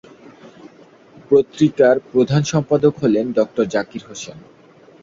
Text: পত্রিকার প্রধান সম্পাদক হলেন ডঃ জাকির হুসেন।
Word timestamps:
পত্রিকার 1.31 1.95
প্রধান 2.11 2.41
সম্পাদক 2.51 2.93
হলেন 3.03 3.25
ডঃ 3.35 3.49
জাকির 3.73 4.03
হুসেন। 4.07 4.37